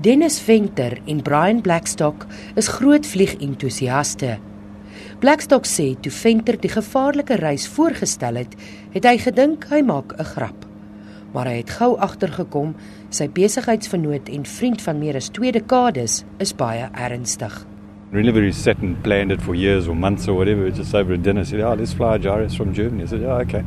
[0.00, 4.36] Dennis Venter en Brian Blackstock is groot vliegentoesiaste.
[5.18, 8.54] Blackstock sê toe Venter die gevaarlike reis voorgestel het,
[8.94, 10.68] het hy gedink hy maak 'n grap.
[11.34, 12.76] Maar hy het gou agtergekom
[13.10, 17.66] sy besigheidsvernoot en vriend van meer as 2 dekades is baie ernstig.
[18.12, 21.16] Really very set and planned it for years or months or whatever, just over a
[21.16, 23.64] dinner said, "Oh, let's fly a Jaris from Germany." I said, "Yeah, okay."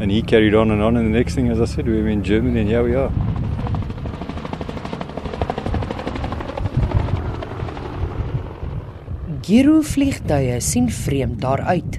[0.00, 2.12] And he carried on and on and the next thing as I said, we were
[2.12, 3.10] in Germany and here we are.
[9.48, 11.94] Giro vliegtuie sien vreemd daaruit.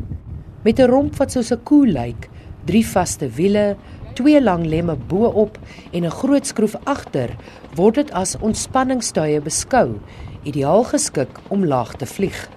[0.61, 2.29] Met 'n romp wat soos 'n koe lyk,
[2.65, 3.75] drie vaste wiele,
[4.13, 5.57] twee lang lemme bo-op
[5.91, 7.29] en 'n groot skroef agter,
[7.75, 9.97] word dit as ontspanningstuie beskou,
[10.43, 12.49] ideaal geskik om laag te vlieg.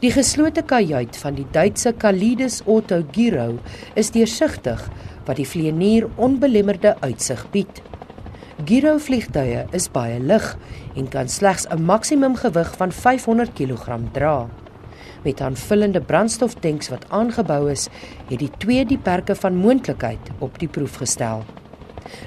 [0.00, 3.58] Die geslote kajuit van die Duitse Kalides Otto Giro
[3.94, 4.90] is deursigtig
[5.24, 7.82] wat die vlieënier onbelemmerde uitsig bied.
[8.66, 10.46] Giro vliegtuie is baie lig
[10.98, 14.48] en kan slegs 'n maksimum gewig van 500 kg dra.
[15.22, 17.88] Met aanvullende brandstoftanks wat aangebou is,
[18.28, 21.44] het die twee die perke van moontlikheid op die proef gestel.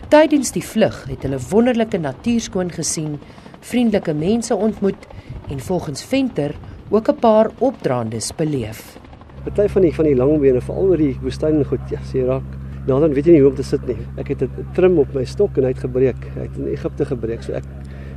[0.07, 3.19] Tydens die vlug het hulle wonderlike natuur skoon gesien,
[3.59, 5.07] vriendelike mense ontmoet
[5.49, 6.55] en volgens Venter
[6.89, 8.97] ook 'n paar opdraandes beleef.
[9.43, 12.60] Party van die van die langbene veral oor die woestyn goed, ja, sê raak
[12.91, 13.95] Nou dan weet jy nie hoe om te sit nie.
[14.19, 16.21] Ek het 'n trim op my stok en hy het gebreek.
[16.35, 17.43] Hy het in Egipte gebreek.
[17.43, 17.63] So ek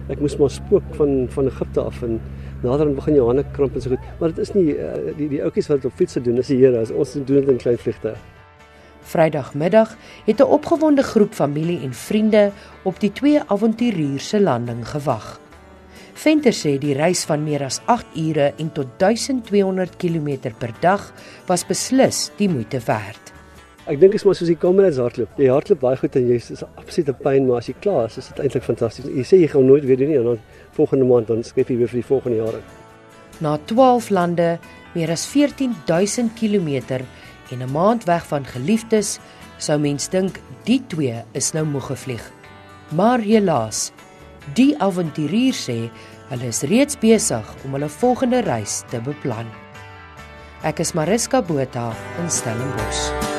[0.08, 2.20] ek moes maar spook van van Egipte af en
[2.62, 4.00] nader aan begin jou hande kramp en so goed.
[4.18, 6.94] Maar dit is nie uh, die die ouetjies wat op fiets doen, is die Here.
[6.94, 8.14] Ons doen dit in klein vliegte.
[9.02, 12.50] Vrydagmiddag het 'n opgewonde groep familie en vriende
[12.82, 15.40] op die twee avonturiers se landing gewag.
[16.14, 21.12] Venter sê die reis van meer as 8 ure en tot 1200 km per dag
[21.46, 23.33] was beslis die moeite werd.
[23.84, 25.32] Ek dink dit is maar soos die comrades hardloop.
[25.36, 28.30] Jy hardloop baie goed en jy is absolute pyn, maar as jy klaar is, is
[28.30, 29.10] dit eintlik fantasties.
[29.12, 30.38] Jy sê jy gaan nooit weer doen nie en dan
[30.78, 32.62] volgende maand dan skep jy weer vir die volgende jare.
[33.44, 34.46] Na 12 lande,
[34.94, 37.02] meer as 14000 km
[37.52, 39.18] en 'n maand weg van geliefdes,
[39.58, 42.24] sou mens dink die twee is nou moeg gevlieg.
[42.96, 43.92] Maar helaas,
[44.54, 45.90] die avonturier sê
[46.30, 49.46] hulle is reeds besig om hulle volgende reis te beplan.
[50.62, 51.92] Ek is Mariska Botha
[52.22, 53.33] in Stellenbosch.